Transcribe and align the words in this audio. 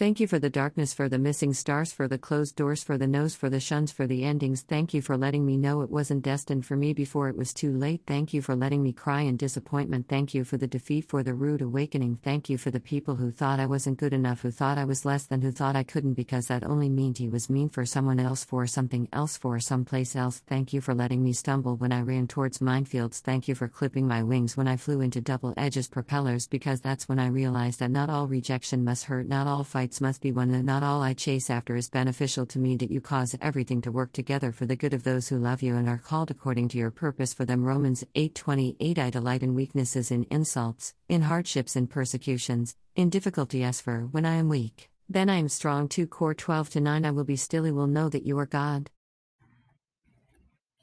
Thank 0.00 0.18
you 0.18 0.26
for 0.26 0.38
the 0.38 0.48
darkness, 0.48 0.94
for 0.94 1.10
the 1.10 1.18
missing 1.18 1.52
stars, 1.52 1.92
for 1.92 2.08
the 2.08 2.16
closed 2.16 2.56
doors, 2.56 2.82
for 2.82 2.96
the 2.96 3.06
no's, 3.06 3.34
for 3.34 3.50
the 3.50 3.60
shuns, 3.60 3.92
for 3.92 4.06
the 4.06 4.24
endings. 4.24 4.62
Thank 4.62 4.94
you 4.94 5.02
for 5.02 5.14
letting 5.14 5.44
me 5.44 5.58
know 5.58 5.82
it 5.82 5.90
wasn't 5.90 6.22
destined 6.22 6.64
for 6.64 6.74
me 6.74 6.94
before 6.94 7.28
it 7.28 7.36
was 7.36 7.52
too 7.52 7.70
late. 7.76 8.00
Thank 8.06 8.32
you 8.32 8.40
for 8.40 8.56
letting 8.56 8.82
me 8.82 8.94
cry 8.94 9.20
in 9.20 9.36
disappointment. 9.36 10.08
Thank 10.08 10.32
you 10.32 10.42
for 10.42 10.56
the 10.56 10.66
defeat, 10.66 11.04
for 11.06 11.22
the 11.22 11.34
rude 11.34 11.60
awakening. 11.60 12.18
Thank 12.22 12.48
you 12.48 12.56
for 12.56 12.70
the 12.70 12.80
people 12.80 13.16
who 13.16 13.30
thought 13.30 13.60
I 13.60 13.66
wasn't 13.66 13.98
good 13.98 14.14
enough, 14.14 14.40
who 14.40 14.50
thought 14.50 14.78
I 14.78 14.86
was 14.86 15.04
less 15.04 15.26
than, 15.26 15.42
who 15.42 15.52
thought 15.52 15.76
I 15.76 15.82
couldn't 15.82 16.14
because 16.14 16.46
that 16.46 16.64
only 16.64 16.88
meant 16.88 17.18
he 17.18 17.28
was 17.28 17.50
mean 17.50 17.68
for 17.68 17.84
someone 17.84 18.20
else, 18.20 18.42
for 18.42 18.66
something 18.66 19.06
else, 19.12 19.36
for 19.36 19.60
someplace 19.60 20.16
else. 20.16 20.42
Thank 20.46 20.72
you 20.72 20.80
for 20.80 20.94
letting 20.94 21.22
me 21.22 21.34
stumble 21.34 21.76
when 21.76 21.92
I 21.92 22.00
ran 22.00 22.26
towards 22.26 22.60
minefields. 22.60 23.20
Thank 23.20 23.48
you 23.48 23.54
for 23.54 23.68
clipping 23.68 24.08
my 24.08 24.22
wings 24.22 24.56
when 24.56 24.66
I 24.66 24.78
flew 24.78 25.02
into 25.02 25.20
double 25.20 25.52
edges 25.58 25.88
propellers 25.88 26.48
because 26.48 26.80
that's 26.80 27.06
when 27.06 27.18
I 27.18 27.26
realized 27.26 27.80
that 27.80 27.90
not 27.90 28.08
all 28.08 28.26
rejection 28.26 28.82
must 28.82 29.04
hurt, 29.04 29.28
not 29.28 29.46
all 29.46 29.62
fights 29.62 29.89
must 29.98 30.20
be 30.20 30.30
won, 30.30 30.52
that 30.52 30.62
not 30.62 30.82
all 30.82 31.00
I 31.00 31.14
chase 31.14 31.48
after 31.48 31.74
is 31.74 31.88
beneficial 31.88 32.44
to 32.44 32.58
me, 32.58 32.76
that 32.76 32.90
you 32.90 33.00
cause 33.00 33.34
everything 33.40 33.80
to 33.80 33.90
work 33.90 34.12
together 34.12 34.52
for 34.52 34.66
the 34.66 34.76
good 34.76 34.92
of 34.92 35.04
those 35.04 35.28
who 35.28 35.38
love 35.38 35.62
you 35.62 35.74
and 35.74 35.88
are 35.88 35.96
called 35.96 36.30
according 36.30 36.68
to 36.68 36.76
your 36.76 36.90
purpose 36.90 37.32
for 37.32 37.46
them. 37.46 37.64
Romans 37.64 38.04
8:28 38.14 38.98
I 38.98 39.08
delight 39.08 39.42
in 39.42 39.54
weaknesses, 39.54 40.10
in 40.10 40.26
insults, 40.30 40.92
in 41.08 41.22
hardships, 41.22 41.76
in 41.76 41.86
persecutions, 41.86 42.76
in 42.94 43.08
difficulty 43.08 43.64
as 43.64 43.80
for 43.80 44.02
when 44.02 44.26
I 44.26 44.34
am 44.34 44.50
weak. 44.50 44.90
Then 45.08 45.30
I 45.30 45.36
am 45.36 45.48
strong. 45.48 45.88
2 45.88 46.06
Cor 46.06 46.34
12 46.34 46.68
to 46.70 46.80
9 46.80 47.06
I 47.06 47.10
will 47.10 47.24
be 47.24 47.36
still, 47.36 47.66
I 47.66 47.70
will 47.70 47.86
know 47.86 48.10
that 48.10 48.26
you 48.26 48.38
are 48.38 48.44
God. 48.44 48.90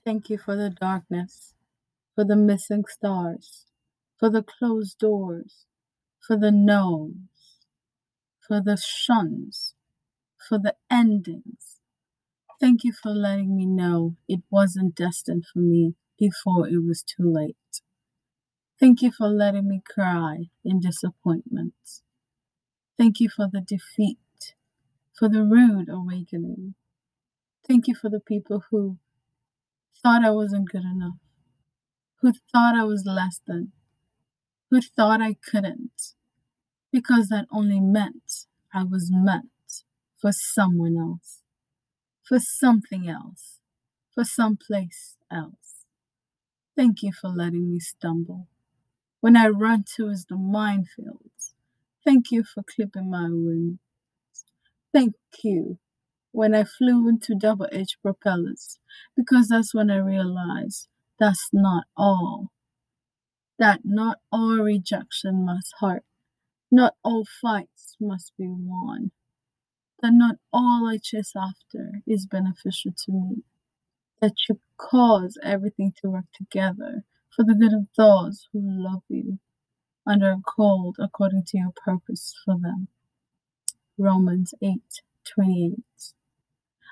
Thank 0.03 0.29
you 0.29 0.37
for 0.37 0.55
the 0.55 0.69
darkness, 0.69 1.53
for 2.15 2.23
the 2.25 2.35
missing 2.35 2.85
stars, 2.89 3.65
for 4.17 4.29
the 4.29 4.41
closed 4.43 4.97
doors, 4.99 5.65
for 6.19 6.35
the 6.35 6.51
no's, 6.51 7.13
for 8.47 8.61
the 8.61 8.77
shuns, 8.77 9.73
for 10.47 10.57
the 10.57 10.75
endings. 10.89 11.77
Thank 12.59 12.83
you 12.83 12.93
for 12.93 13.11
letting 13.11 13.55
me 13.55 13.65
know 13.65 14.15
it 14.27 14.41
wasn't 14.49 14.95
destined 14.95 15.45
for 15.51 15.59
me 15.59 15.95
before 16.17 16.67
it 16.67 16.83
was 16.83 17.03
too 17.03 17.31
late. 17.31 17.55
Thank 18.79 19.01
you 19.01 19.11
for 19.11 19.27
letting 19.27 19.67
me 19.67 19.81
cry 19.87 20.45
in 20.63 20.79
disappointment. 20.79 21.73
Thank 22.97 23.19
you 23.19 23.29
for 23.29 23.47
the 23.51 23.61
defeat, 23.61 24.55
for 25.13 25.29
the 25.29 25.43
rude 25.43 25.89
awakening. 25.89 26.75
Thank 27.67 27.87
you 27.87 27.95
for 27.95 28.09
the 28.09 28.19
people 28.19 28.63
who 28.71 28.97
thought 30.01 30.23
I 30.23 30.31
wasn't 30.31 30.69
good 30.69 30.83
enough, 30.83 31.17
who 32.21 32.33
thought 32.51 32.75
I 32.75 32.83
was 32.85 33.03
less 33.05 33.39
than, 33.45 33.71
who 34.71 34.81
thought 34.81 35.21
I 35.21 35.35
couldn't, 35.35 36.13
because 36.91 37.27
that 37.29 37.47
only 37.51 37.79
meant 37.79 38.45
I 38.73 38.83
was 38.83 39.09
meant 39.11 39.83
for 40.17 40.31
someone 40.31 40.97
else, 40.97 41.41
for 42.23 42.39
something 42.39 43.09
else, 43.09 43.59
for 44.13 44.23
someplace 44.23 45.15
else. 45.31 45.85
Thank 46.75 47.01
you 47.01 47.11
for 47.11 47.29
letting 47.29 47.71
me 47.71 47.79
stumble. 47.79 48.47
When 49.19 49.35
I 49.35 49.47
run 49.47 49.83
towards 49.83 50.25
the 50.25 50.35
minefields, 50.35 51.53
thank 52.05 52.31
you 52.31 52.43
for 52.43 52.63
clipping 52.63 53.09
my 53.09 53.27
wings. 53.29 53.79
Thank 54.93 55.15
you 55.43 55.79
when 56.31 56.53
I 56.53 56.63
flew 56.63 57.07
into 57.09 57.35
double 57.35 57.67
edged 57.71 57.97
propellers, 58.01 58.79
because 59.15 59.47
that's 59.47 59.73
when 59.73 59.89
I 59.89 59.97
realized 59.97 60.87
that's 61.19 61.49
not 61.51 61.85
all. 61.95 62.51
That 63.59 63.81
not 63.83 64.19
all 64.31 64.57
rejection 64.57 65.45
must 65.45 65.73
hurt, 65.79 66.03
not 66.71 66.95
all 67.03 67.25
fights 67.41 67.95
must 67.99 68.33
be 68.37 68.47
won 68.47 69.11
that 70.01 70.11
not 70.13 70.35
all 70.53 70.87
I 70.87 70.97
chase 70.97 71.33
after 71.35 72.01
is 72.05 72.25
beneficial 72.25 72.91
to 73.05 73.11
me, 73.11 73.43
that 74.21 74.33
you 74.47 74.59
cause 74.77 75.37
everything 75.43 75.93
to 76.01 76.09
work 76.09 76.25
together 76.33 77.03
for 77.35 77.43
the 77.43 77.55
good 77.55 77.73
of 77.73 77.87
those 77.97 78.47
who 78.53 78.61
love 78.63 79.03
you 79.09 79.39
and 80.05 80.23
are 80.23 80.37
called 80.45 80.97
according 80.99 81.43
to 81.47 81.57
your 81.57 81.71
purpose 81.75 82.35
for 82.45 82.55
them. 82.59 82.87
Romans 83.97 84.53
8 84.61 84.81
28. 85.35 85.73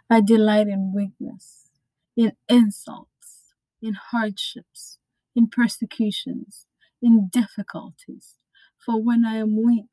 I 0.09 0.22
delight 0.22 0.67
in 0.67 0.94
weakness, 0.94 1.69
in 2.17 2.33
insults, 2.49 3.53
in 3.81 3.94
hardships, 3.94 4.97
in 5.35 5.47
persecutions, 5.47 6.66
in 7.01 7.29
difficulties. 7.31 8.33
For 8.85 9.01
when 9.01 9.25
I 9.25 9.38
am 9.38 9.62
weak, 9.63 9.91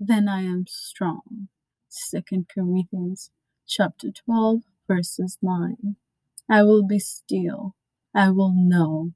then 0.00 0.28
I 0.28 0.42
am 0.42 0.66
strong. 0.68 1.48
Second 1.88 2.48
Corinthians 2.54 3.30
chapter 3.66 4.10
12 4.12 4.62
verses 4.88 5.38
9. 5.42 5.96
I 6.50 6.62
will 6.64 6.86
be 6.86 6.98
still. 7.00 7.74
I 8.14 8.30
will 8.30 8.52
know 8.54 9.12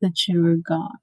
that 0.00 0.28
you 0.28 0.46
are 0.46 0.56
God. 0.56 0.98